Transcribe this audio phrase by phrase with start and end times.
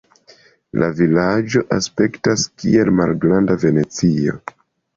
[0.83, 4.39] La vilaĝo aspektas kiel malgranda Venecio.